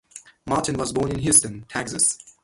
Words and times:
Martin 0.47 0.79
was 0.79 0.91
born 0.91 1.11
in 1.11 1.19
Houston, 1.19 1.61
Texas. 1.69 2.17